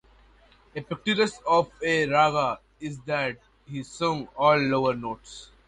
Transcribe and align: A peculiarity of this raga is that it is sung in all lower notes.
A 0.75 0.81
peculiarity 0.81 1.37
of 1.45 1.69
this 1.79 2.09
raga 2.09 2.59
is 2.79 2.97
that 3.01 3.33
it 3.33 3.39
is 3.71 3.87
sung 3.87 4.21
in 4.21 4.27
all 4.35 4.57
lower 4.57 4.95
notes. 4.95 5.51